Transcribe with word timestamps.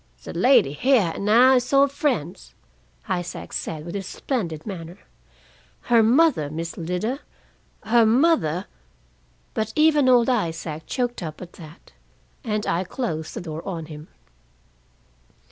"The 0.23 0.33
lady 0.33 0.73
heah 0.73 1.11
and 1.13 1.29
I 1.29 1.57
is 1.57 1.71
old 1.71 1.91
friends," 1.91 2.55
Isaac 3.07 3.53
said, 3.53 3.85
with 3.85 3.93
his 3.93 4.07
splendid 4.07 4.65
manner. 4.65 4.97
"Her 5.81 6.01
mothah, 6.01 6.49
Miss 6.49 6.75
Lida, 6.75 7.19
her 7.83 8.03
mothah" 8.07 8.65
But 9.53 9.71
even 9.75 10.09
old 10.09 10.27
Isaac 10.27 10.87
choked 10.87 11.21
up 11.21 11.39
at 11.39 11.53
that, 11.53 11.91
and 12.43 12.65
I 12.65 12.83
closed 12.83 13.35
the 13.35 13.41
door 13.41 13.61
on 13.63 13.85
him. 13.85 14.07